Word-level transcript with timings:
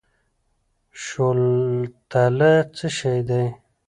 شوتله 1.03 2.53
څه 2.75 2.87
شی 2.97 3.19
ده؟ 3.27 3.41